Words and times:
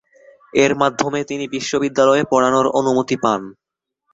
এর 0.53 0.71
মাধ্যমে 0.75 1.19
তিনি 1.23 1.45
বিশ্ববিদ্যালয়ে 1.47 2.23
পড়ানোর 2.31 2.67
অনুমতি 2.79 3.15
পান। 3.23 3.41